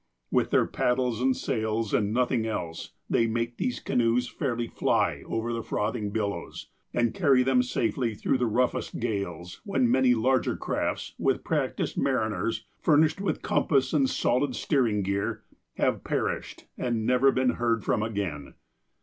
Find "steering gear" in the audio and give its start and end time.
14.55-15.43